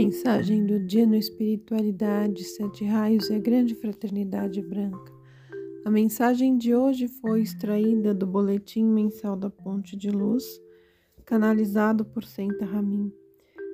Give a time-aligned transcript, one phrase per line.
[0.00, 5.12] Mensagem do dia no Espiritualidade, Sete Raios e a Grande Fraternidade Branca.
[5.84, 10.44] A mensagem de hoje foi extraída do Boletim Mensal da Ponte de Luz,
[11.24, 13.12] canalizado por Senta Ramin.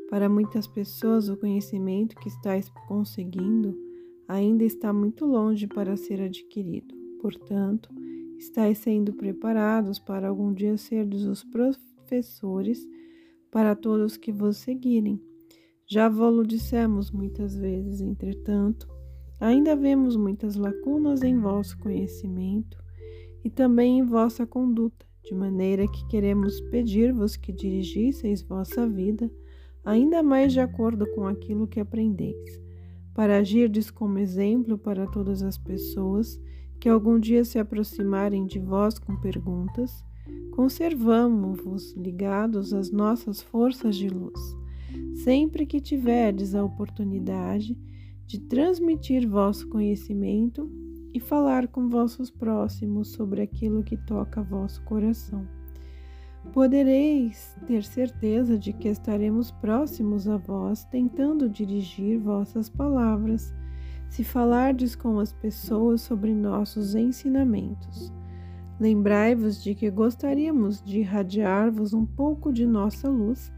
[0.09, 3.77] Para muitas pessoas, o conhecimento que estáis conseguindo
[4.27, 6.95] ainda está muito longe para ser adquirido.
[7.21, 7.91] Portanto,
[8.39, 12.89] estáis sendo preparados para algum dia serdes os professores
[13.51, 15.21] para todos que vos seguirem
[15.87, 18.89] já vos dissemos muitas vezes, entretanto,
[19.39, 22.83] ainda vemos muitas lacunas em vosso conhecimento
[23.45, 29.31] e também em vossa conduta, de maneira que queremos pedir-vos que dirigisseis vossa vida
[29.85, 32.59] ainda mais de acordo com aquilo que aprendeis,
[33.13, 36.41] para agirdes como exemplo para todas as pessoas
[36.81, 40.03] que algum dia se aproximarem de vós com perguntas,
[40.53, 44.64] conservamo-vos ligados às nossas forças de luz
[45.23, 47.79] sempre que tiverdes a oportunidade
[48.27, 50.71] de transmitir vosso conhecimento
[51.15, 55.47] e falar com vossos próximos sobre aquilo que toca vosso coração.
[56.53, 63.55] Podereis ter certeza de que estaremos próximos a vós, tentando dirigir vossas palavras,
[64.11, 68.13] se falardes com as pessoas sobre nossos ensinamentos.
[68.79, 73.53] Lembrai-vos de que gostaríamos de irradiar-vos um pouco de nossa luz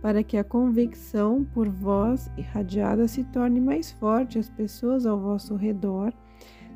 [0.00, 5.56] para que a convicção por vós irradiada se torne mais forte, as pessoas ao vosso
[5.56, 6.12] redor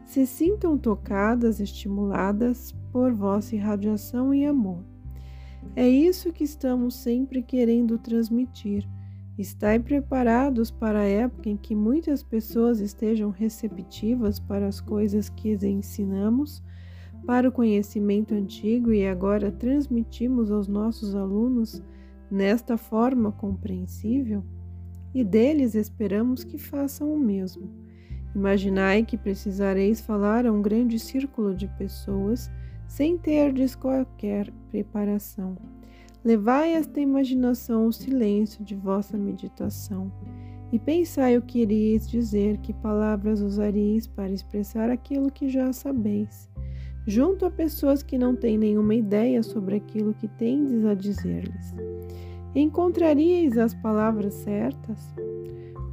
[0.05, 4.85] se sintam tocadas, estimuladas por vossa irradiação e amor.
[5.75, 8.87] É isso que estamos sempre querendo transmitir.
[9.39, 15.57] Estai preparados para a época em que muitas pessoas estejam receptivas para as coisas que
[15.67, 16.63] ensinamos,
[17.25, 21.83] para o conhecimento antigo e agora transmitimos aos nossos alunos
[22.33, 24.43] nesta forma compreensível,
[25.15, 27.71] e deles esperamos que façam o mesmo.
[28.35, 32.51] Imaginai que precisareis falar a um grande círculo de pessoas
[32.89, 35.59] sem terdes qualquer preparação.
[36.25, 40.11] Levai esta imaginação ao silêncio de vossa meditação
[40.73, 46.49] e pensai o que iríeis dizer, que palavras usaríeis para expressar aquilo que já sabeis,
[47.07, 51.75] junto a pessoas que não têm nenhuma ideia sobre aquilo que tendes a dizer-lhes.
[52.55, 55.15] Encontraríeis as palavras certas?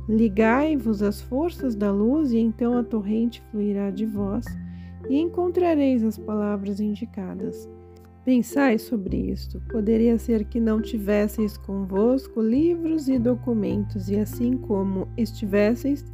[0.08, 4.46] Ligai-vos às forças da luz, e então a torrente fluirá de vós,
[5.10, 7.70] e encontrareis as palavras indicadas.
[8.26, 9.62] Pensai sobre isto.
[9.72, 16.06] Poderia ser que não tivesseis convosco livros e documentos, e assim como estivesseis,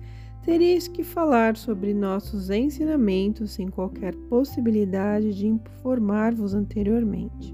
[0.45, 7.51] teríeis que falar sobre nossos ensinamentos sem qualquer possibilidade de informar-vos anteriormente.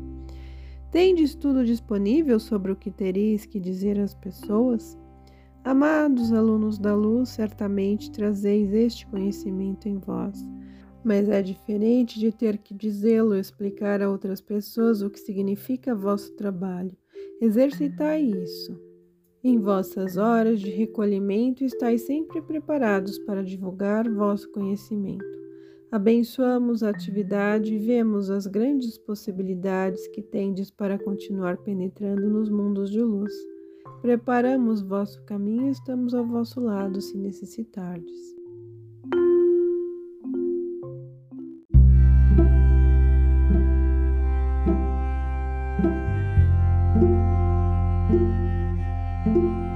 [0.91, 4.99] Tendes tudo disponível sobre o que tereis que dizer às pessoas?
[5.63, 10.45] Amados alunos da luz, certamente trazeis este conhecimento em vós,
[11.01, 16.35] mas é diferente de ter que dizê-lo, explicar a outras pessoas o que significa vosso
[16.35, 16.91] trabalho.
[17.39, 18.90] Exercitai isso.
[19.43, 25.25] Em vossas horas de recolhimento, estáis sempre preparados para divulgar vosso conhecimento.
[25.91, 32.91] Abençoamos a atividade e vemos as grandes possibilidades que tendes para continuar penetrando nos mundos
[32.91, 33.33] de luz.
[33.99, 38.39] Preparamos vosso caminho e estamos ao vosso lado se necessitardes.
[48.11, 48.40] thank
[49.23, 49.70] thank you